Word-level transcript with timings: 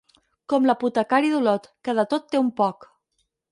Com 0.53 0.63
l'apotecari 0.69 1.29
d'Olot, 1.35 1.69
que 1.89 1.97
de 2.01 2.07
tot 2.17 2.27
té 2.35 2.43
un 2.47 2.53
poc. 2.63 2.91